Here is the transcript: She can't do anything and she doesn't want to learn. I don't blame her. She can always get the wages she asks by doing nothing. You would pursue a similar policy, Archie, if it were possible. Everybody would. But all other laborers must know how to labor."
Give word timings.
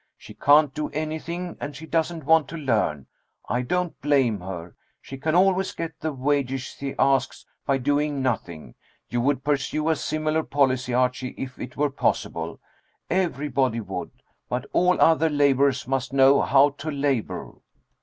She 0.17 0.33
can't 0.33 0.73
do 0.73 0.89
anything 0.89 1.55
and 1.61 1.75
she 1.75 1.85
doesn't 1.85 2.23
want 2.25 2.47
to 2.47 2.57
learn. 2.57 3.05
I 3.47 3.61
don't 3.61 4.01
blame 4.01 4.39
her. 4.39 4.75
She 4.99 5.15
can 5.19 5.35
always 5.35 5.73
get 5.73 5.99
the 5.99 6.11
wages 6.11 6.63
she 6.63 6.95
asks 6.97 7.45
by 7.67 7.77
doing 7.77 8.19
nothing. 8.19 8.73
You 9.09 9.21
would 9.21 9.43
pursue 9.43 9.89
a 9.89 9.95
similar 9.95 10.41
policy, 10.41 10.91
Archie, 10.91 11.35
if 11.37 11.59
it 11.59 11.77
were 11.77 11.91
possible. 11.91 12.59
Everybody 13.11 13.79
would. 13.79 14.09
But 14.49 14.65
all 14.73 14.99
other 14.99 15.29
laborers 15.29 15.87
must 15.87 16.13
know 16.13 16.41
how 16.41 16.71
to 16.79 16.89
labor." 16.89 17.51